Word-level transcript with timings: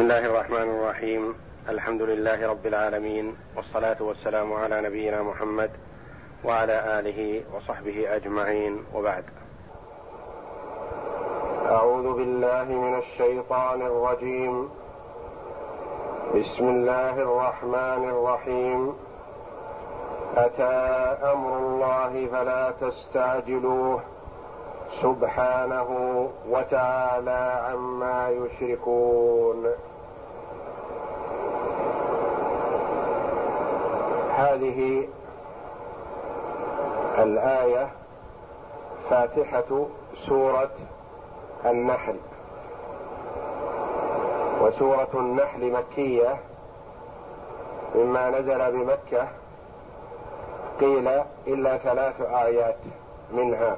بسم 0.00 0.10
الله 0.10 0.26
الرحمن 0.26 0.70
الرحيم 0.70 1.34
الحمد 1.68 2.02
لله 2.02 2.48
رب 2.48 2.66
العالمين 2.66 3.36
والصلاه 3.56 3.96
والسلام 4.02 4.52
على 4.52 4.80
نبينا 4.80 5.22
محمد 5.22 5.70
وعلى 6.44 6.98
اله 6.98 7.42
وصحبه 7.54 8.16
اجمعين 8.16 8.84
وبعد 8.94 9.24
اعوذ 11.66 12.14
بالله 12.16 12.64
من 12.64 12.98
الشيطان 12.98 13.82
الرجيم 13.82 14.70
بسم 16.34 16.68
الله 16.68 17.22
الرحمن 17.22 18.02
الرحيم 18.14 18.94
اتى 20.36 20.76
أمر 21.32 21.58
الله 21.58 22.26
فلا 22.32 22.70
تستعجلوه 22.70 24.00
سبحانه 25.02 25.90
وتعالى 26.48 27.62
عما 27.68 28.30
يشركون 28.30 29.66
هذه 34.40 35.08
الآية 37.18 37.88
فاتحة 39.10 39.86
سورة 40.26 40.70
النحل. 41.66 42.16
وسورة 44.60 45.08
النحل 45.14 45.72
مكية 45.72 46.36
مما 47.94 48.30
نزل 48.30 48.72
بمكة 48.72 49.28
قيل 50.80 51.08
إلا 51.46 51.76
ثلاث 51.78 52.20
آيات 52.20 52.78
منها 53.32 53.76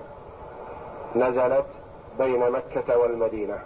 نزلت 1.16 1.66
بين 2.18 2.50
مكة 2.50 2.98
والمدينة. 2.98 3.58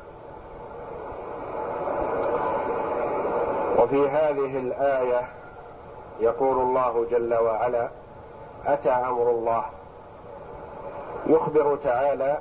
وفي 3.78 4.08
هذه 4.08 4.58
الآية 4.58 5.28
يقول 6.20 6.58
الله 6.58 7.06
جل 7.10 7.34
وعلا 7.34 7.88
أتى 8.66 8.90
أمر 8.90 9.30
الله؟ 9.30 9.64
يخبر 11.26 11.76
تعالى 11.76 12.38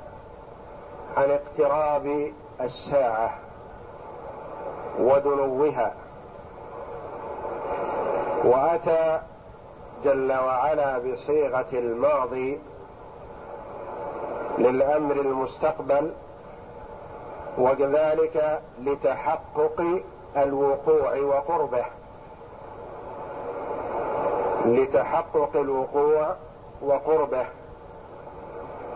عن 1.16 1.30
اقتراب 1.30 2.32
الساعة 2.60 3.34
ودنوها. 5.00 5.94
وأتى 8.44 9.20
جل 10.04 10.32
وعلا 10.32 10.98
بصيغة 10.98 11.66
الماضي 11.72 12.60
للأمر 14.58 15.16
المستقبل 15.16 16.12
وكذلك 17.58 18.60
لتحقق 18.80 20.00
الوقوع 20.36 21.18
وقربه. 21.20 21.84
لتحقق 24.74 25.50
الوقوع 25.54 26.36
وقربه 26.82 27.46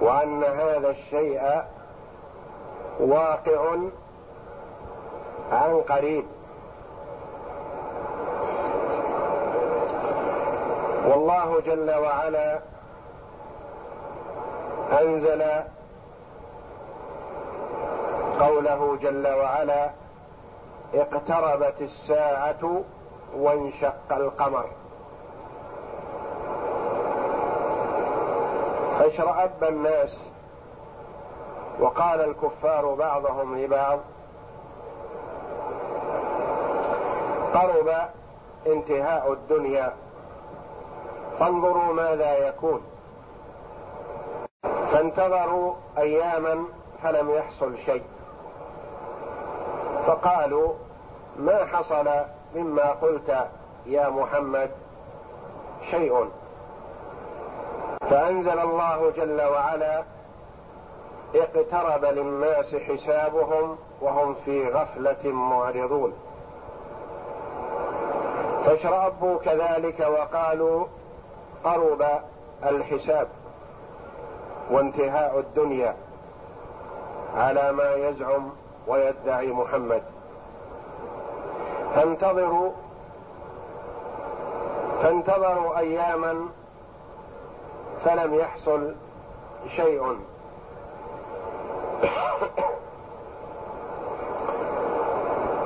وأن 0.00 0.44
هذا 0.44 0.90
الشيء 0.90 1.62
واقع 3.00 3.76
عن 5.52 5.80
قريب. 5.80 6.24
والله 11.08 11.60
جل 11.60 11.90
وعلا 11.94 12.60
أنزل 15.00 15.44
قوله 18.40 18.96
جل 18.96 19.28
وعلا 19.28 19.90
اقتربت 20.94 21.80
الساعة 21.80 22.82
وانشق 23.36 24.12
القمر. 24.12 24.79
فاشرأب 29.10 29.64
الناس 29.64 30.16
وقال 31.80 32.20
الكفار 32.20 32.94
بعضهم 32.94 33.58
لبعض 33.58 33.98
قرب 37.54 38.08
انتهاء 38.66 39.32
الدنيا 39.32 39.92
فانظروا 41.38 41.92
ماذا 41.92 42.48
يكون 42.48 42.82
فانتظروا 44.92 45.74
أياما 45.98 46.64
فلم 47.02 47.30
يحصل 47.30 47.78
شيء 47.78 48.04
فقالوا 50.06 50.72
ما 51.38 51.64
حصل 51.64 52.08
مما 52.54 52.90
قلت 52.90 53.48
يا 53.86 54.08
محمد 54.08 54.70
شيء 55.90 56.30
فأنزل 58.10 58.58
الله 58.58 59.12
جل 59.16 59.42
وعلا 59.42 60.02
اقترب 61.34 62.04
للناس 62.04 62.74
حسابهم 62.74 63.78
وهم 64.00 64.34
في 64.44 64.68
غفلة 64.68 65.32
معرضون. 65.32 66.12
فاشربوا 68.64 69.38
كذلك 69.38 70.00
وقالوا 70.00 70.86
قرب 71.64 72.04
الحساب 72.64 73.28
وانتهاء 74.70 75.38
الدنيا 75.38 75.96
على 77.36 77.72
ما 77.72 77.94
يزعم 77.94 78.50
ويدعي 78.86 79.46
محمد. 79.46 80.02
فانتظروا 81.94 82.70
فانتظروا 85.02 85.78
أياما 85.78 86.48
فلم 88.04 88.34
يحصل 88.34 88.94
شيء. 89.76 90.16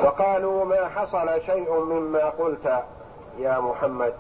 فقالوا 0.03 0.65
ما 0.65 0.89
حصل 0.89 1.41
شيء 1.47 1.81
مما 1.81 2.25
قلت 2.25 2.83
يا 3.39 3.61
محمد. 3.61 4.15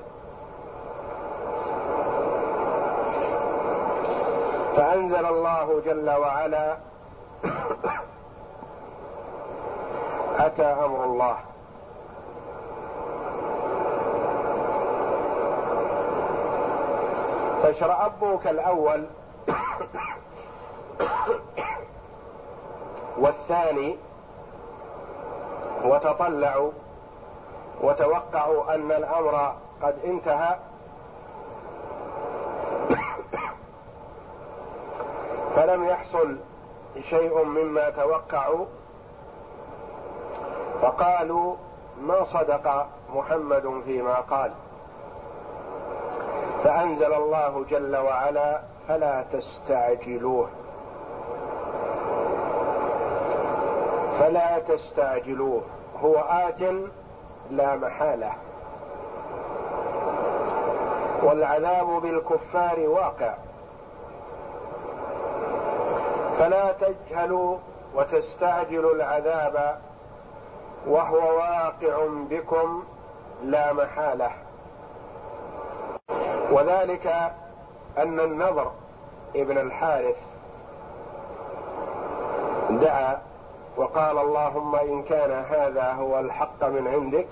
فأنزل 4.76 5.26
الله 5.26 5.81
جل 5.86 6.10
وعلا 6.10 6.76
أتى 10.46 10.64
أمر 10.64 11.04
الله. 11.04 11.36
فاشرأبوا 17.64 18.38
كالأول 18.38 19.04
والثاني 23.19 23.97
وتطلعوا 25.84 26.70
وتوقعوا 27.82 28.75
أن 28.75 28.92
الأمر 28.92 29.54
قد 29.82 29.94
انتهى. 30.04 30.56
فلم 35.56 35.84
يحصل 35.84 36.36
شيء 37.10 37.44
مما 37.44 37.91
توقعوا. 37.91 38.66
فقالوا 40.82 41.56
ما 42.00 42.25
صدق 42.25 42.86
محمد 43.14 43.82
فيما 43.84 44.14
قال. 44.14 44.52
فأنزل 46.64 47.14
الله 47.14 47.64
جل 47.70 47.97
وعلا 47.97 48.60
فلا 48.88 49.25
تستعجلوه. 49.32 50.48
فلا 54.19 54.58
تستعجلوه. 54.58 55.62
هو 56.02 56.14
آت 56.16 56.60
لا 57.50 57.76
محالة. 57.76 58.32
والعذاب 61.22 61.87
بالكفار 61.87 62.81
واقع. 62.81 63.34
فلا 66.38 66.72
تجهلوا 66.72 67.58
وتستعجلوا 67.94 68.94
العذاب 68.94 69.81
وهو 70.87 71.37
واقع 71.37 72.06
بكم 72.31 72.84
لا 73.44 73.72
محالة. 73.72 74.44
وذلك 76.54 77.06
أن 77.98 78.20
النضر 78.20 78.70
ابن 79.36 79.58
الحارث 79.58 80.16
دعا 82.70 83.18
وقال 83.76 84.18
اللهم 84.18 84.74
إن 84.76 85.02
كان 85.02 85.44
هذا 85.50 85.92
هو 85.92 86.20
الحق 86.20 86.64
من 86.64 86.88
عندك 86.88 87.26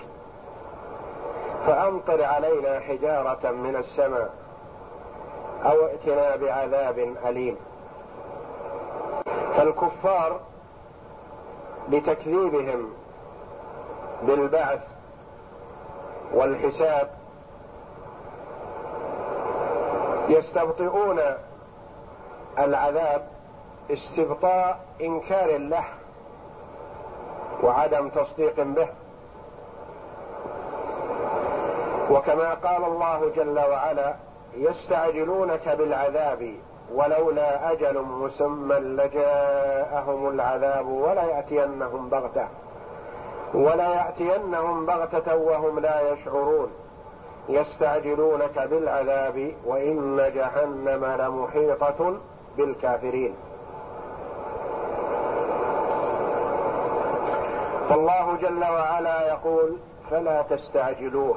فأمطر 1.65 2.23
علينا 2.23 2.79
حجارة 2.79 3.51
من 3.51 3.75
السماء 3.75 4.33
أو 5.65 5.85
ائتنا 5.85 6.35
بعذاب 6.35 7.15
أليم. 7.25 7.55
فالكفار 9.57 10.39
بتكذيبهم 11.89 12.93
بالبعث 14.23 14.81
والحساب 16.33 17.09
يستبطئون 20.29 21.19
العذاب 22.59 23.27
استبطاء 23.91 24.79
إنكار 25.01 25.57
له 25.57 25.83
وعدم 27.63 28.09
تصديق 28.09 28.61
به. 28.61 28.87
وكما 32.11 32.53
قال 32.53 32.83
الله 32.83 33.31
جل 33.35 33.59
وعلا 33.59 34.15
يستعجلونك 34.53 35.69
بالعذاب 35.69 36.55
ولولا 36.93 37.71
أجل 37.71 38.01
مسمى 38.01 38.75
لجاءهم 38.75 40.29
العذاب 40.29 40.87
ولا 40.87 41.23
يأتينهم 41.23 42.09
بغتة 42.09 42.47
ولا 43.53 43.93
يأتينهم 43.93 44.85
بغتة 44.85 45.35
وهم 45.35 45.79
لا 45.79 46.11
يشعرون. 46.11 46.71
يستعجلونك 47.49 48.59
بالعذاب 48.59 49.53
وإن 49.65 50.31
جهنم 50.35 51.05
لمحيطة 51.05 52.17
بالكافرين. 52.57 53.35
فالله 57.89 58.37
جل 58.41 58.63
وعلا 58.63 59.27
يقول 59.27 59.77
فلا 60.11 60.41
تستعجلوه 60.41 61.35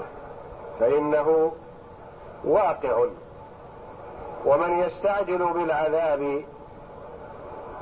فإنه 0.81 1.53
واقع. 2.45 3.07
ومن 4.47 4.79
يستعجل 4.79 5.53
بالعذاب 5.53 6.43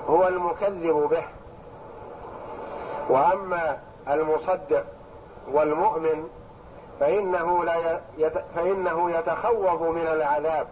هو 0.09 0.29
المكذب 0.29 1.09
به. 1.11 1.25
وأما 3.09 3.79
المصدق 4.09 4.85
والمؤمن 5.53 6.29
فإنه, 7.01 7.65
لا 7.65 8.01
يت 8.19 8.39
فإنه 8.55 9.11
يتخوف 9.11 9.83
من 9.83 10.07
العذاب 10.07 10.67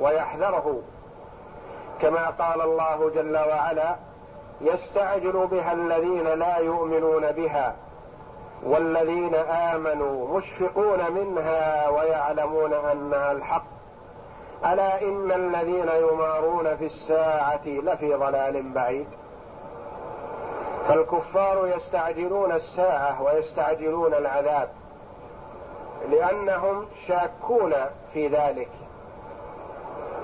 ويحذره. 0.00 0.82
كما 2.00 2.26
قال 2.26 2.60
الله 2.60 3.10
جل 3.14 3.36
وعلا 3.36 3.96
يستعجل 4.60 5.46
بها 5.46 5.72
الذين 5.72 6.24
لا 6.24 6.56
يؤمنون 6.56 7.32
بها 7.32 7.76
والذين 8.62 9.34
آمنوا 9.34 10.38
مشفقون 10.38 11.12
منها 11.12 11.88
ويعلمون 11.88 12.72
أنها 12.72 13.32
الحق. 13.32 13.64
ألا 14.64 15.02
إن 15.02 15.32
الذين 15.32 15.88
يمارون 15.88 16.76
في 16.76 16.86
الساعة 16.86 17.66
لفي 17.66 18.14
ضلال 18.14 18.72
بعيد؟ 18.72 19.06
فالكفار 20.88 21.68
يستعجلون 21.76 22.52
الساعة 22.52 23.22
ويستعجلون 23.22 24.14
العذاب. 24.14 24.68
لأنهم 26.10 26.86
شاكون 27.06 27.72
في 28.12 28.28
ذلك 28.28 28.70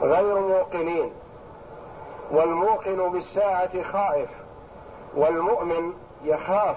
غير 0.03 0.39
موقنين 0.39 1.13
والموقن 2.31 3.09
بالساعة 3.09 3.83
خائف 3.83 4.31
والمؤمن 5.17 5.93
يخاف 6.25 6.77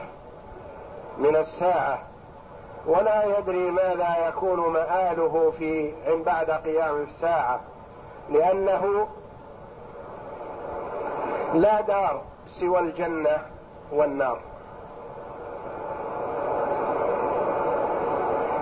من 1.18 1.36
الساعة 1.36 2.00
ولا 2.86 3.38
يدري 3.38 3.72
ماذا 3.72 4.28
يكون 4.28 4.60
مآله 4.74 5.54
في 5.58 5.94
بعد 6.26 6.52
قيام 6.52 7.02
الساعة 7.02 7.60
لأنه 8.30 9.08
لا 11.54 11.82
دار 11.82 12.22
سوى 12.48 12.80
الجنة 12.80 13.38
والنار. 13.92 14.40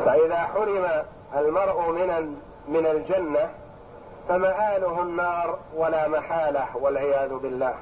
فإذا 0.05 0.37
حرم 0.37 0.87
المرء 1.35 1.91
من 1.91 2.39
من 2.67 2.85
الجنة 2.85 3.49
فمآله 4.29 5.01
النار 5.01 5.59
ولا 5.75 6.07
محالة 6.07 6.65
والعياذ 6.75 7.33
بالله. 7.33 7.73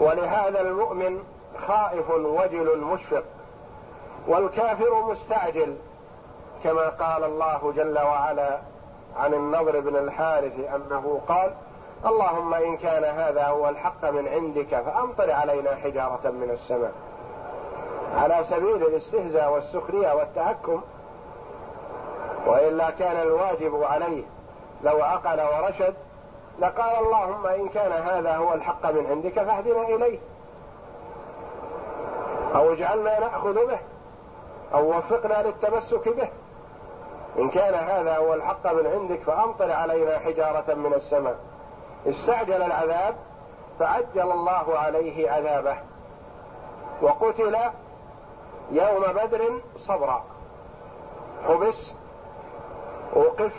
ولهذا 0.00 0.60
المؤمن 0.60 1.24
خائف 1.66 2.10
وجل 2.10 2.78
مشفق 2.78 3.24
والكافر 4.28 5.02
مستعجل 5.10 5.76
كما 6.64 6.88
قال 6.88 7.24
الله 7.24 7.72
جل 7.76 7.98
وعلا 7.98 8.58
عن 9.16 9.34
النضر 9.34 9.80
بن 9.80 9.96
الحارث 9.96 10.52
أنه 10.74 11.20
قال 11.28 11.50
اللهم 12.06 12.54
إن 12.54 12.76
كان 12.76 13.04
هذا 13.04 13.46
هو 13.46 13.68
الحق 13.68 14.10
من 14.10 14.28
عندك 14.28 14.82
فأمطر 14.82 15.30
علينا 15.30 15.76
حجارة 15.76 16.30
من 16.30 16.50
السماء. 16.50 16.92
على 18.16 18.44
سبيل 18.44 18.86
الاستهزاء 18.86 19.52
والسخرية 19.52 20.12
والتهكم 20.12 20.82
وإلا 22.46 22.90
كان 22.90 23.16
الواجب 23.16 23.82
عليه 23.82 24.24
لو 24.84 25.02
عقل 25.02 25.40
ورشد 25.40 25.94
لقال 26.58 27.04
اللهم 27.04 27.46
إن 27.46 27.68
كان 27.68 27.92
هذا 27.92 28.36
هو 28.36 28.54
الحق 28.54 28.90
من 28.90 29.06
عندك 29.06 29.32
فاهدنا 29.32 29.82
إليه 29.82 30.18
أو 32.54 32.72
اجعلنا 32.72 33.20
نأخذ 33.20 33.66
به 33.66 33.78
أو 34.74 34.98
وفقنا 34.98 35.42
للتمسك 35.42 36.08
به 36.08 36.28
إن 37.38 37.50
كان 37.50 37.74
هذا 37.74 38.16
هو 38.16 38.34
الحق 38.34 38.72
من 38.72 38.86
عندك 38.86 39.22
فأمطر 39.22 39.72
علينا 39.72 40.18
حجارة 40.18 40.74
من 40.74 40.94
السماء. 40.94 41.36
استعجل 42.06 42.62
العذاب 42.62 43.16
فعجل 43.78 44.30
الله 44.32 44.78
عليه 44.78 45.30
عذابه 45.30 45.76
وقتل 47.02 47.56
يوم 48.70 49.02
بدر 49.02 49.60
صبرا. 49.78 50.24
حبس 51.48 51.92
وقف 53.14 53.52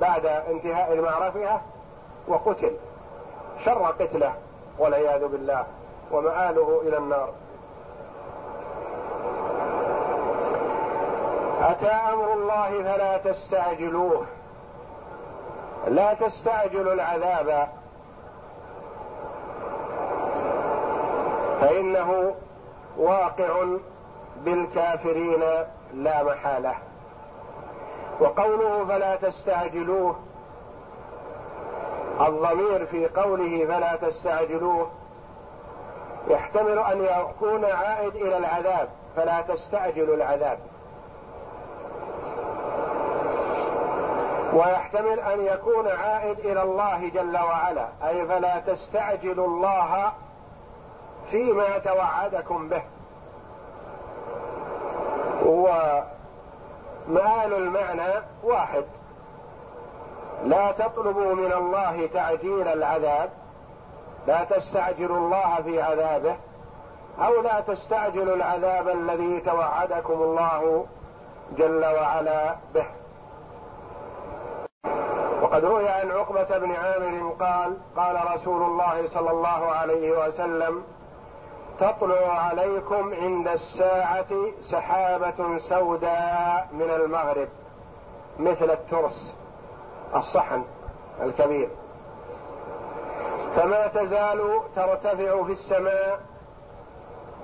بعد 0.00 0.26
انتهاء 0.26 0.92
المعركة 0.92 1.60
وقتل. 2.28 2.72
شر 3.64 3.86
قتله 4.00 4.34
والعياذ 4.78 5.26
بالله 5.26 5.66
ومآله 6.12 6.80
إلى 6.82 6.96
النار. 6.98 7.28
أتى 11.60 11.90
أمر 11.90 12.32
الله 12.32 12.82
فلا 12.82 13.18
تستعجلوه. 13.18 14.26
لا 15.86 16.14
تستعجلوا 16.14 16.92
العذاب. 16.92 17.68
فإنه 21.60 22.34
واقع 22.98 23.64
بالكافرين 24.44 25.40
لا 25.94 26.22
محالة. 26.22 26.74
وقوله 28.20 28.84
فلا 28.84 29.16
تستعجلوه 29.16 30.16
الضمير 32.20 32.86
في 32.86 33.06
قوله 33.06 33.66
فلا 33.66 33.96
تستعجلوه 33.96 34.90
يحتمل 36.28 36.78
أن 36.78 37.04
يكون 37.04 37.64
عائد 37.64 38.16
إلى 38.16 38.36
العذاب 38.38 38.88
فلا 39.16 39.40
تستعجلوا 39.40 40.16
العذاب. 40.16 40.58
ويحتمل 44.52 45.20
أن 45.20 45.40
يكون 45.40 45.88
عائد 45.88 46.38
إلى 46.38 46.62
الله 46.62 47.08
جل 47.08 47.36
وعلا 47.36 47.88
أي 48.08 48.26
فلا 48.26 48.60
تستعجلوا 48.60 49.46
الله 49.46 50.12
فيما 51.30 51.78
توعدكم 51.78 52.68
به. 52.68 52.82
ومآل 55.46 56.04
المعنى 57.54 58.22
واحد. 58.44 58.84
لا 60.44 60.72
تطلبوا 60.72 61.34
من 61.34 61.52
الله 61.52 62.06
تعجيل 62.06 62.68
العذاب. 62.68 63.30
لا 64.26 64.44
تستعجلوا 64.44 65.16
الله 65.16 65.62
في 65.62 65.82
عذابه 65.82 66.36
أو 67.18 67.42
لا 67.42 67.60
تستعجلوا 67.60 68.36
العذاب 68.36 68.88
الذي 68.88 69.40
توعدكم 69.40 70.12
الله 70.12 70.86
جل 71.56 71.84
وعلا 71.84 72.56
به. 72.74 72.86
وقد 75.42 75.64
روي 75.64 75.88
عن 75.88 76.10
عقبة 76.10 76.58
بن 76.58 76.72
عامر 76.72 77.32
قال 77.40 77.76
قال 77.96 78.34
رسول 78.34 78.62
الله 78.62 79.08
صلى 79.08 79.30
الله 79.30 79.72
عليه 79.72 80.26
وسلم 80.26 80.82
تطلع 81.80 82.32
عليكم 82.32 83.14
عند 83.14 83.48
الساعة 83.48 84.26
سحابة 84.70 85.58
سوداء 85.58 86.68
من 86.72 86.90
المغرب 86.90 87.48
مثل 88.38 88.70
الترس 88.70 89.34
الصحن 90.14 90.64
الكبير. 91.22 91.68
فما 93.56 93.86
تزال 93.86 94.60
ترتفع 94.76 95.44
في 95.44 95.52
السماء 95.52 96.20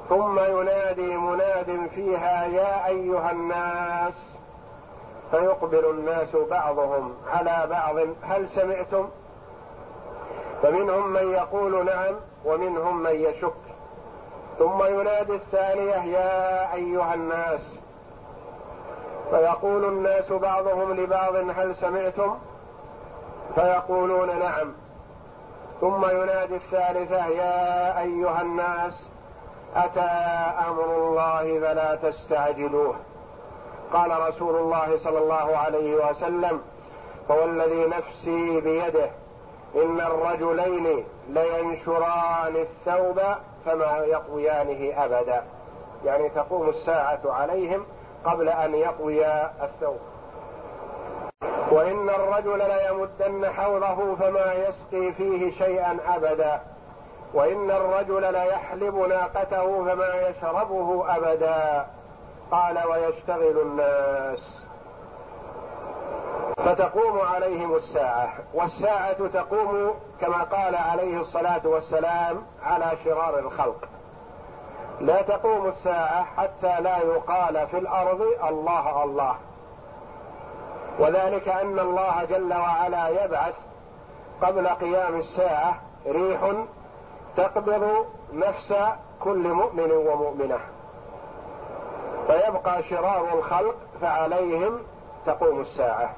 ثم 0.08 0.38
ينادي 0.38 1.16
مناد 1.16 1.88
فيها 1.94 2.44
يا 2.44 2.86
أيها 2.86 3.30
الناس! 3.30 4.14
فيقبل 5.30 5.90
الناس 5.90 6.36
بعضهم 6.36 7.14
على 7.26 7.66
بعض 7.70 7.96
هل 8.22 8.48
سمعتم؟ 8.48 9.08
فمنهم 10.62 11.12
من 11.12 11.32
يقول 11.32 11.84
نعم. 11.84 12.14
ومنهم 12.44 13.02
من 13.02 13.10
يشك 13.10 13.63
ثم 14.58 14.84
ينادي 14.84 15.34
الثانية 15.34 15.94
يا 15.94 16.74
أيها 16.74 17.14
الناس. 17.14 17.60
فيقول 19.30 19.84
الناس 19.84 20.32
بعضهم 20.32 20.92
لبعض 20.92 21.34
هل 21.36 21.76
سمعتم؟ 21.76 22.38
فيقولون 23.54 24.38
نعم. 24.38 24.72
ثم 25.80 26.04
ينادي 26.04 26.56
الثالثة 26.56 27.26
يا 27.26 28.00
أيها 28.00 28.42
الناس 28.42 28.92
أتى 29.76 30.10
أمر 30.68 30.96
الله 30.96 31.60
فلا 31.60 31.94
تستعجلوه. 31.94 32.94
قال 33.92 34.28
رسول 34.28 34.56
الله 34.56 34.98
صلى 34.98 35.18
الله 35.18 35.56
عليه 35.56 35.94
وسلم 35.94 36.60
فوالذي 37.28 37.86
نفسي 37.86 38.60
بيده 38.60 39.10
إن 39.76 40.00
الرجلين 40.00 41.04
لينشران 41.28 42.56
الثوب 42.56 43.20
فما 43.66 43.98
يطويانه 43.98 45.04
أبدا. 45.04 45.44
يعني 46.04 46.28
تقوم 46.28 46.68
الساعة 46.68 47.20
عليهم 47.24 47.86
قبل 48.24 48.48
أن 48.48 48.74
يطوي 48.74 49.26
الثوب. 49.62 49.98
وإن 51.70 52.08
الرجل 52.08 52.58
ليمدن 52.58 53.52
حوضه 53.52 54.14
فما 54.14 54.52
يسقي 54.52 55.12
فيه 55.12 55.50
شيئا 55.50 55.98
أبدا. 56.16 56.60
وإن 57.34 57.70
الرجل 57.70 58.32
ليحلب 58.32 58.94
ناقته 58.94 59.84
فما 59.84 60.28
يشربه 60.28 61.16
أبدا. 61.16 61.86
قال 62.50 62.78
ويشتغل 62.88 63.60
الناس. 63.62 64.64
فتقوم 66.56 67.18
عليهم 67.20 67.74
الساعة. 67.74 68.32
والساعة 68.54 69.26
تقوم 69.26 69.94
كما 70.24 70.42
قال 70.42 70.74
عليه 70.76 71.20
الصلاة 71.20 71.60
والسلام 71.64 72.42
على 72.62 72.92
شرار 73.04 73.38
الخلق. 73.38 73.88
لا 75.00 75.22
تقوم 75.22 75.66
الساعة 75.66 76.24
حتى 76.24 76.80
لا 76.80 76.98
يقال 76.98 77.66
في 77.66 77.78
الأرض 77.78 78.20
الله 78.48 79.04
الله. 79.04 79.36
وذلك 80.98 81.48
أن 81.48 81.78
الله 81.78 82.24
جل 82.24 82.54
وعلا 82.54 83.24
يبعث 83.24 83.54
قبل 84.42 84.68
قيام 84.68 85.16
الساعة 85.16 85.74
ريح 86.06 86.52
تقبض 87.36 88.06
نفس 88.32 88.74
كل 89.20 89.48
مؤمن 89.48 89.90
ومؤمنة. 89.92 90.58
فيبقى 92.26 92.82
شرار 92.82 93.38
الخلق 93.38 93.76
فعليهم 94.00 94.78
تقوم 95.26 95.60
الساعة. 95.60 96.10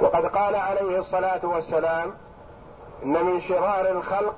وقد 0.00 0.26
قال 0.26 0.56
عليه 0.56 0.98
الصلاة 0.98 1.40
والسلام 1.42 2.14
إن 3.02 3.24
من 3.24 3.40
شرار 3.40 3.88
الخلق 3.88 4.36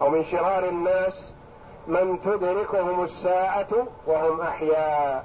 أو 0.00 0.10
من 0.10 0.24
شرار 0.24 0.64
الناس 0.64 1.32
من 1.86 2.22
تدركهم 2.22 3.04
الساعة 3.04 3.86
وهم 4.06 4.40
أحياء 4.40 5.24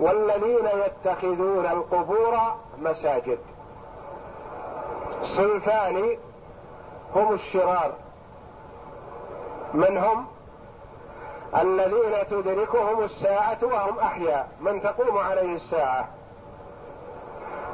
والذين 0.00 0.66
يتخذون 0.66 1.66
القبور 1.66 2.38
مساجد. 2.78 3.38
صنفان 5.22 6.18
هم 7.14 7.32
الشرار. 7.32 7.92
من 9.74 9.96
هم؟ 9.98 10.26
الذين 11.60 12.26
تدركهم 12.30 13.02
الساعة 13.02 13.58
وهم 13.62 13.98
أحياء. 13.98 14.48
من 14.60 14.82
تقوم 14.82 15.18
عليه 15.18 15.56
الساعة؟ 15.56 16.08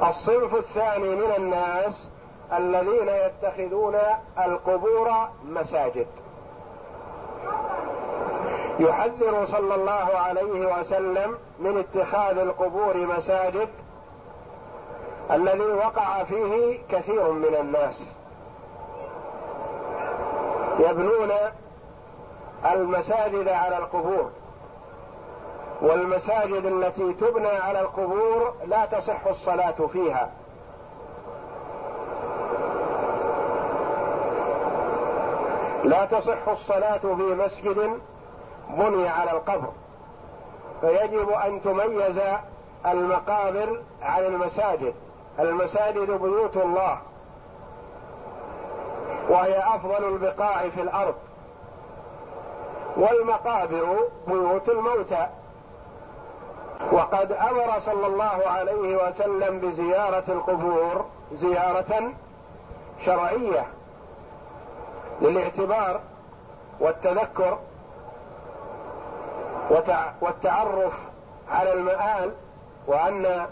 الصنف 0.03 0.55
الثاني 0.55 1.15
من 1.15 1.31
الناس 1.37 2.07
الذين 2.57 3.09
يتخذون 3.09 3.97
القبور 4.45 5.11
مساجد. 5.45 6.07
يحذر 8.79 9.45
صلى 9.45 9.75
الله 9.75 10.17
عليه 10.17 10.79
وسلم 10.79 11.37
من 11.59 11.77
اتخاذ 11.77 12.37
القبور 12.37 12.97
مساجد 12.97 13.69
الذي 15.31 15.71
وقع 15.73 16.23
فيه 16.23 16.79
كثير 16.89 17.31
من 17.31 17.55
الناس. 17.55 18.01
يبنون 20.79 21.31
المساجد 22.65 23.47
على 23.47 23.77
القبور. 23.77 24.29
والمساجد 25.81 26.65
التي 26.65 27.13
تبنى 27.13 27.47
على 27.47 27.79
القبور 27.79 28.53
لا 28.65 28.85
تصح 28.85 29.27
الصلاة 29.27 29.87
فيها. 29.93 30.29
لا 35.83 36.05
تصح 36.05 36.47
الصلاة 36.47 36.97
في 36.97 37.35
مسجد 37.45 37.99
بني 38.69 39.07
على 39.07 39.31
القبر. 39.31 39.71
فيجب 40.81 41.29
أن 41.29 41.61
تميز 41.61 42.19
المقابر 42.85 43.81
عن 44.01 44.25
المساجد. 44.25 44.93
المساجد 45.39 46.11
بيوت 46.11 46.57
الله. 46.57 46.97
وهي 49.29 49.59
أفضل 49.59 50.07
البقاع 50.07 50.69
في 50.69 50.81
الأرض. 50.81 51.15
والمقابر 52.97 53.97
بيوت 54.27 54.69
الموتى. 54.69 55.27
وقد 56.91 57.31
أمر 57.31 57.79
صلى 57.79 58.07
الله 58.07 58.47
عليه 58.47 59.07
وسلم 59.07 59.59
بزيارة 59.59 60.23
القبور 60.27 61.05
زيارة 61.33 62.11
شرعية 63.05 63.65
للاعتبار 65.21 65.99
والتذكر 66.79 67.57
والتعرف 70.21 70.93
على 71.51 71.73
المآل 71.73 72.31
وأن 72.87 73.45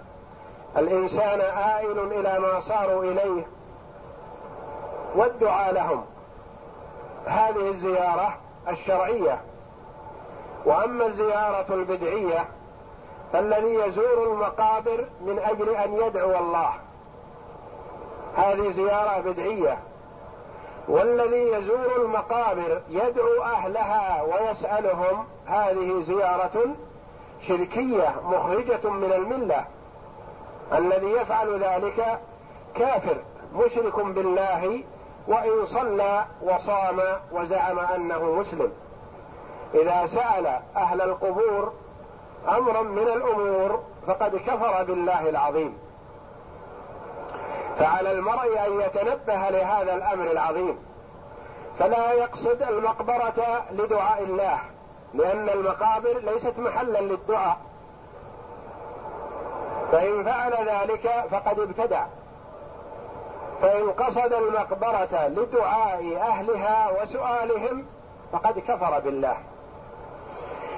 الإنسان 0.78 1.42
آئل 1.42 2.00
إلى 2.00 2.40
ما 2.40 2.60
صاروا 2.60 3.04
إليه 3.04 3.46
والدعاء 5.16 5.74
لهم. 5.74 6.06
هذه 7.26 7.70
الزيارة 7.70 8.38
الشرعية. 8.70 9.42
وأما 10.66 11.06
الزيارة 11.06 11.74
البدعية 11.74 12.46
فالذي 13.34 13.74
يزور 13.74 14.24
المقابر 14.24 15.06
من 15.22 15.40
أجل 15.40 15.70
أن 15.70 15.94
يدعو 15.94 16.40
الله. 16.40 16.70
هذه 18.36 18.72
زيارة 18.72 19.20
بدعية. 19.20 19.78
والذي 20.88 21.52
يزور 21.52 21.96
المقابر 21.96 22.82
يدعو 22.90 23.44
أهلها 23.44 24.22
ويسألهم 24.22 25.26
هذه 25.46 26.04
زيارة 26.04 26.76
شركية 27.42 28.16
مخرجة 28.26 28.90
من 28.90 29.14
الملة. 29.14 29.66
الذي 30.74 31.12
يفعل 31.12 31.64
ذلك 31.64 32.20
كافر 32.76 33.18
مشرك 33.56 34.00
بالله 34.00 34.84
وإن 35.28 35.66
صلى 35.66 36.26
وصام 36.42 37.02
وزعم 37.32 37.80
أنه 37.80 38.32
مسلم. 38.32 38.72
إذا 39.74 40.06
سأل 40.06 40.60
أهل 40.76 41.02
القبور 41.02 41.74
أمرا 42.50 42.82
من 42.82 43.08
الأمور 43.08 43.84
فقد 44.08 44.36
كفر 44.36 44.84
بالله 44.84 45.30
العظيم. 45.30 45.78
فعلى 47.80 48.12
المرء 48.12 48.66
أن 48.68 48.82
يتنبه 48.82 49.50
لهذا 49.50 49.94
الأمر 49.94 50.32
العظيم. 50.32 50.80
فلا 51.80 52.12
يقصد 52.12 52.62
المقبرة 52.62 53.66
لدعاء 53.72 54.24
الله 54.24 54.60
لأن 55.14 55.50
المقابر 55.50 56.18
ليست 56.18 56.60
محلا 56.60 57.02
للدعاء. 57.02 57.58
فإن 59.92 60.24
فعل 60.24 60.54
ذلك 60.54 61.26
فقد 61.32 61.60
ابتدع. 61.60 62.06
فإن 63.62 63.92
قصد 63.92 64.34
المقبرة 64.34 65.28
لدعاء 65.28 66.18
أهلها 66.18 67.02
وسؤالهم 67.02 67.86
فقد 68.32 68.60
كفر 68.60 69.00
بالله. 69.00 69.38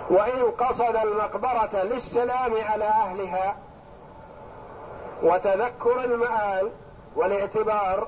وإن 0.10 0.52
قصد 0.52 0.96
المقبرة 0.96 1.84
للسلام 1.84 2.54
على 2.70 2.86
أهلها 2.86 3.56
وتذكر 5.24 6.04
المآل 6.04 6.72
والاعتبار 7.16 8.08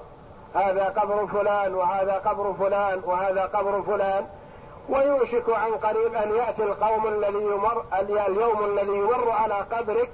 هذا 0.56 0.86
قبر 0.86 1.28
فلان 1.28 1.76
وهذا 1.76 2.14
قبر 2.14 2.54
فلان 2.54 3.02
وهذا 3.06 3.46
قبر 3.46 3.82
فلان 3.82 4.28
ويوشك 4.90 5.50
عن 5.50 5.72
قريب 5.72 6.16
أن 6.16 6.36
يأتي 6.36 6.64
القوم 6.64 7.08
الذي 7.08 7.44
يمر 7.44 7.86
اليوم 8.00 8.66
الذي 8.66 8.98
يمر 8.98 9.32
على 9.32 9.54
قبرك 9.54 10.14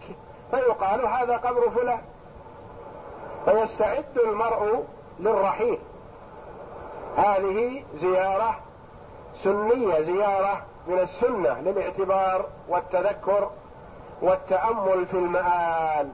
فيقال 0.51 1.06
هذا 1.06 1.38
قبر 1.38 1.70
فلان. 1.70 2.01
فيستعد 3.46 4.17
المرء 4.17 4.86
للرحيل. 5.20 5.79
هذه 7.17 7.84
زيارة 7.96 8.56
سنية 9.44 10.01
زيارة 10.01 10.62
من 10.88 11.00
السنة 11.00 11.62
للاعتبار 11.62 12.46
والتذكر 12.70 13.50
والتأمل 14.22 15.06
في 15.06 15.13
المآل. 15.17 16.10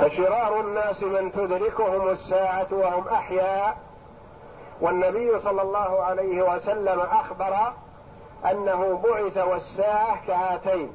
فشرار 0.00 0.60
الناس 0.60 1.02
من 1.02 1.32
تدركهم 1.32 2.08
الساعة 2.08 2.66
وهم 2.70 3.08
أحياء 3.08 3.76
والنبي 4.80 5.38
صلى 5.38 5.62
الله 5.62 6.02
عليه 6.02 6.54
وسلم 6.54 7.00
أخبر 7.00 7.54
أنه 8.50 9.00
بعث 9.04 9.38
والساعة 9.38 10.26
كهاتين 10.26 10.92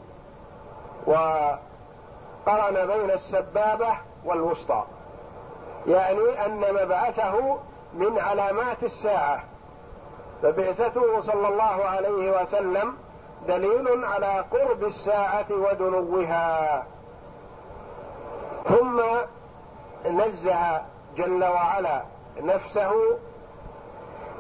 وقرن 1.06 2.88
بين 2.88 3.12
السبابة 3.12 3.98
والوسطى. 4.26 4.84
يعني 5.88 6.46
أن 6.46 6.60
مبعثه 6.84 7.58
من 7.93 8.19
علامات 8.19 8.84
الساعة. 8.84 9.43
فبعثته 10.43 11.22
صلى 11.22 11.48
الله 11.48 11.86
عليه 11.86 12.41
وسلم 12.41 12.93
دليل 13.48 14.05
على 14.05 14.46
قرب 14.51 14.84
الساعة 14.84 15.46
ودنوها. 15.51 16.84
ثم 18.65 19.01
نزه 20.05 20.81
جل 21.17 21.43
وعلا 21.43 22.01
نفسه 22.41 22.91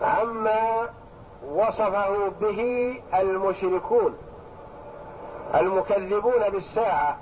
عما 0.01 0.89
وصفه 1.51 2.29
به 2.41 3.01
المشركون 3.13 4.17
المكذبون 5.55 6.49
بالساعة 6.49 7.17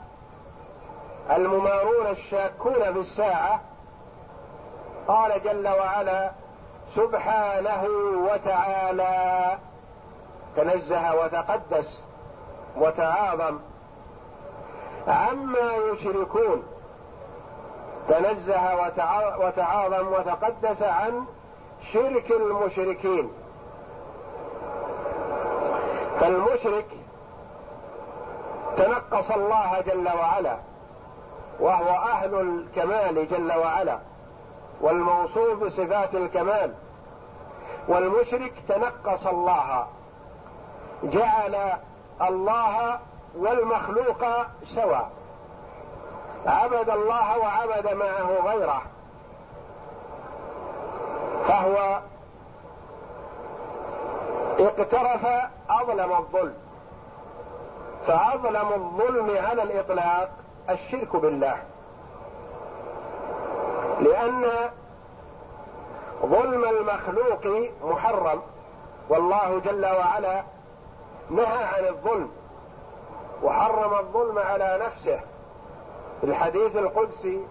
الممارون 1.31 2.07
الشاكون 2.07 2.93
في 2.93 3.00
الساعة 3.00 3.62
قال 5.08 5.44
جل 5.44 5.68
وعلا 5.68 6.32
سبحانه 6.96 7.84
وتعالى. 8.32 9.58
تنزه 10.56 11.16
وتقدس 11.16 12.04
وتعاظم. 12.78 13.60
عما 15.08 15.76
يشركون. 15.92 16.64
تنزه 18.10 18.76
وتعاظم 19.40 20.08
وتقدس 20.08 20.84
عن 20.84 21.26
شرك 21.94 22.32
المشركين. 22.32 23.32
فالمشرك 26.20 26.88
تنقص 28.78 29.32
الله 29.32 29.82
جل 29.82 30.10
وعلا 30.20 30.58
وهو 31.60 31.90
أهل 31.90 32.36
الكمال 32.36 33.28
جل 33.28 33.58
وعلا. 33.58 34.00
والموصوف 34.81 35.63
بصفات 35.63 36.15
الكمال. 36.15 36.74
والمشرك 37.88 38.53
تنقص 38.67 39.27
الله 39.27 39.88
جعل 41.03 41.74
الله 42.22 43.00
والمخلوق 43.38 44.25
سواء 44.75 45.10
عبد 46.46 46.89
الله 46.89 47.38
وعبد 47.38 47.93
معه 47.93 48.53
غيره. 48.53 48.81
فهو 51.48 52.00
اقترف 54.60 55.27
أظلم 55.69 56.12
الظلم. 56.12 56.53
فأظلم 58.07 58.74
الظلم 58.74 59.38
على 59.46 59.63
الإطلاق 59.63 60.29
الشرك 60.69 61.15
بالله. 61.15 61.63
لأن 64.00 64.46
ظلم 66.25 66.63
المخلوق 66.63 67.70
محرم. 67.84 68.42
والله 69.10 69.62
جل 69.66 69.86
وعلا 69.86 70.44
نهى 71.30 71.63
عن 71.63 71.86
الظلم 71.88 72.30
وحرم 73.44 73.94
الظلم 73.94 74.39
على 74.39 74.80
نفسه. 74.86 75.20
في 76.22 76.27
الحديث 76.27 76.75
القدسي 76.75 77.46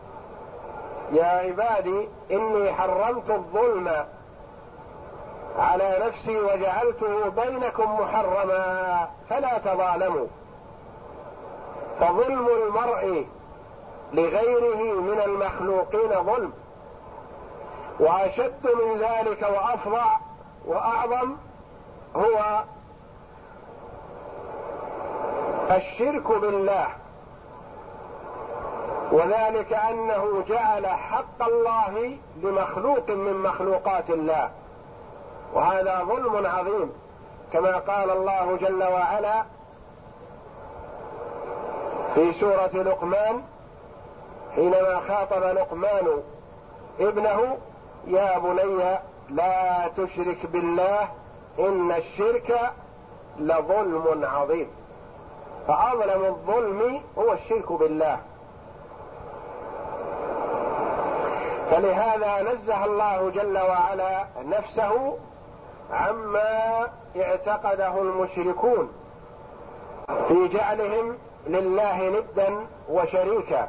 يا 1.13 1.25
عبادي 1.25 2.09
إني 2.31 2.73
حرمت 2.73 3.31
الظلم 3.31 4.07
على 5.59 5.99
نفسي 6.07 6.41
وجعلته 6.41 7.29
بينكم 7.29 8.01
محرما 8.01 9.09
فلا 9.31 9.59
تظالموا. 9.59 10.27
فظلم 12.01 12.49
المرء 12.49 13.27
لغيره 14.13 15.01
من 15.01 15.21
المخلوقين 15.25 16.25
ظلم. 16.25 16.53
وأشد 18.01 18.67
من 18.67 18.99
ذلك 18.99 19.43
وافظع 19.43 20.17
وأعظم 20.67 21.37
هو 22.17 22.65
الشرك 25.71 26.33
بالله. 26.33 26.87
وذلك 29.13 29.73
أنه 29.73 30.45
جعل 30.49 30.87
حق 30.87 31.43
الله 31.43 32.17
لمخلوق 32.43 33.11
من 33.11 33.43
مخلوقات 33.43 34.11
الله. 34.11 34.51
وهذا 35.53 36.05
ظلم 36.05 36.47
عظيم. 36.47 36.93
كما 37.53 37.77
قال 37.77 38.11
الله 38.11 38.57
جل 38.57 38.83
وعلا 38.83 39.45
في 42.15 42.33
سورة 42.33 42.71
لقمان 42.75 43.43
حينما 44.57 45.01
خاطب 45.09 45.43
لقمان 45.43 46.23
ابنه 47.01 47.59
يا 48.07 48.39
بني 48.39 48.99
لا 49.31 49.89
تشرك 49.89 50.47
بالله 50.47 51.09
إن 51.59 51.93
الشرك 51.93 52.61
لظلم 53.39 54.25
عظيم. 54.25 54.71
فأظلم 55.69 56.25
الظلم 56.25 57.01
هو 57.19 57.33
الشرك 57.33 57.73
بالله. 57.73 58.19
فلهذا 61.71 62.53
نزه 62.53 62.85
الله 62.85 63.31
جل 63.31 63.59
وعلا 63.59 64.27
نفسه 64.45 65.19
عما 65.93 66.89
اعتقده 67.17 68.01
المشركون 68.01 68.93
في 70.29 70.49
جعلهم 70.49 71.19
لله 71.47 72.09
ندا 72.09 72.67
وشريكا. 72.89 73.69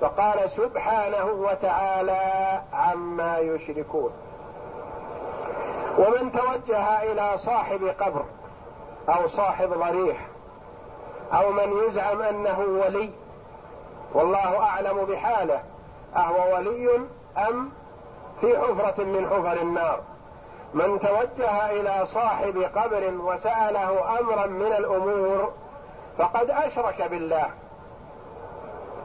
فقال 0.00 0.50
سبحانه 0.50 1.24
وتعالى 1.24 2.60
عما 2.72 3.38
يشركون. 3.38 4.10
ومن 5.98 6.32
توجه 6.32 7.02
إلى 7.02 7.38
صاحب 7.38 7.94
قبر 8.00 8.24
أو 9.08 9.28
صاحب 9.28 9.72
ضريح 9.72 10.26
أو 11.32 11.52
من 11.52 11.72
يزعم 11.86 12.22
أنه 12.22 12.60
ولي 12.60 13.10
والله 14.14 14.58
أعلم 14.58 15.04
بحاله 15.04 15.62
أهو 16.16 16.56
ولي 16.56 17.00
أم 17.48 17.70
في 18.40 18.58
حفرة 18.58 19.04
من 19.04 19.26
حفر 19.30 19.62
النار. 19.62 20.00
من 20.74 21.00
توجه 21.00 21.70
إلى 21.70 22.06
صاحب 22.06 22.62
قبر 22.76 23.14
وسأله 23.20 24.20
أمرا 24.20 24.46
من 24.46 24.72
الأمور 24.72 25.52
فقد 26.18 26.50
أشرك 26.50 27.02
بالله. 27.02 27.50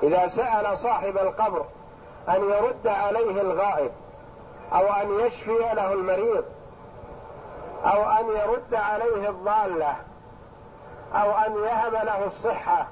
إذا 0.03 0.27
سأل 0.27 0.77
صاحب 0.77 1.17
القبر 1.17 1.65
أن 2.29 2.43
يرد 2.43 2.87
عليه 2.87 3.41
الغائب 3.41 3.91
أو 4.73 4.87
أن 4.87 5.19
يشفي 5.19 5.57
له 5.73 5.93
المريض 5.93 6.45
أو 7.85 8.09
أن 8.11 8.25
يرد 8.27 8.73
عليه 8.73 9.29
الضالة 9.29 9.95
أو 11.13 11.31
أن 11.31 11.63
يهب 11.63 11.93
له 11.93 12.25
الصحة 12.25 12.87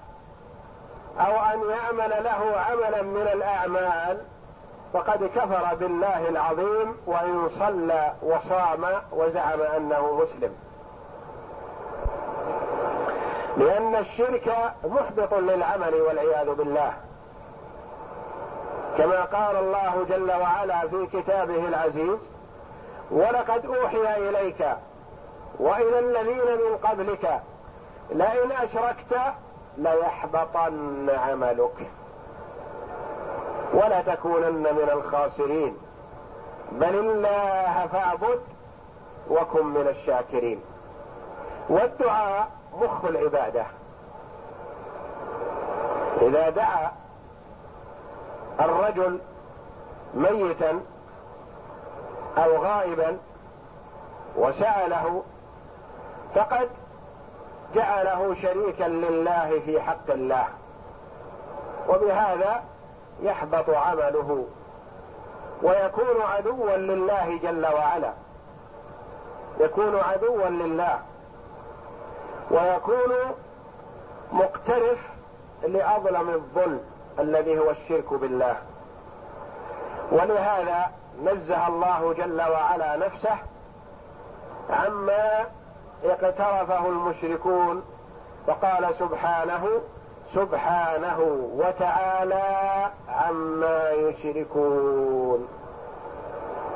أو 1.20 1.40
أن 1.54 1.70
يعمل 1.70 2.24
له 2.24 2.60
عملا 2.60 3.02
من 3.02 3.30
الأعمال 3.34 4.22
فقد 4.94 5.24
كفر 5.36 5.76
بالله 5.76 6.30
العظيم 6.30 6.98
وإن 7.06 7.50
صلى 7.60 8.14
وصام 8.22 8.86
وزعم 9.12 9.62
أنه 9.62 10.14
مسلم. 10.22 10.56
لأن 13.58 13.96
الشرك 13.96 14.74
محبط 14.84 15.34
للعمل 15.34 15.94
والعياذ 15.94 16.54
بالله. 16.54 16.94
كما 18.98 19.22
قال 19.22 19.56
الله 19.56 20.06
جل 20.10 20.32
وعلا 20.32 20.88
في 20.88 21.08
كتابه 21.14 21.68
العزيز 21.68 22.20
ولقد 23.12 23.66
أوحي 23.66 24.30
إليك 24.30 24.68
وإلى 25.60 26.00
الذين 26.00 26.46
من 26.46 26.78
قبلك 26.84 27.42
لئن 28.10 28.52
أشركت 28.52 29.20
ليحبطن 29.78 31.10
عملك 31.10 31.92
ولا 33.74 34.02
تكونن 34.02 34.64
من 34.64 34.90
الخاسرين. 34.94 35.78
بل 36.72 36.96
الله 36.96 37.88
فاعبد 37.92 38.40
وكن 39.30 39.66
من 39.66 39.88
الشاكرين. 39.88 40.62
والدعاء 41.70 42.48
مخ 42.82 43.06
العبادة. 43.06 43.66
إذا 46.22 46.50
دعا 46.50 46.92
الرجل 48.60 49.20
ميتا 50.14 50.80
أو 52.38 52.58
غائبا 52.58 53.18
وسأله 54.38 55.24
فقد 56.36 56.70
جعله 57.76 58.36
شريكا 58.42 58.84
لله 58.84 59.62
في 59.66 59.82
حق 59.82 60.10
الله. 60.10 60.48
وبهذا 61.90 62.64
يحبط 63.22 63.70
عمله 63.70 64.46
ويكون 65.64 66.22
عدوا 66.36 66.78
لله 66.78 67.40
جل 67.44 67.66
وعلا. 67.66 68.14
يكون 69.60 70.00
عدوا 70.00 70.50
لله. 70.50 71.00
ويكون 72.52 73.14
مقترف 74.32 75.00
لأظلم 75.68 76.30
الظلم 76.30 76.80
الذي 77.20 77.60
هو 77.60 77.70
الشرك 77.70 78.14
بالله. 78.14 78.56
ولهذا 80.12 80.92
نزه 81.24 81.68
الله 81.68 82.14
جل 82.14 82.42
وعلا 82.42 82.96
نفسه 82.96 83.36
عما 84.70 85.46
اقترفه 86.04 86.88
المشركون 86.88 87.84
فقال 88.48 88.96
سبحانه 89.00 89.68
سبحانه 90.34 91.50
وتعالى 91.56 92.44
عما 93.10 93.92
يشركون. 93.92 95.48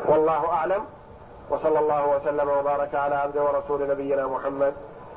والله 0.05 0.49
أعلم. 0.53 0.85
وصلى 1.49 1.79
الله 1.79 2.07
وسلم 2.15 2.49
وبارك 2.49 2.95
على 2.95 3.15
عبده 3.15 3.43
ورسول 3.43 3.89
نبينا 3.89 4.27
محمد. 4.27 4.73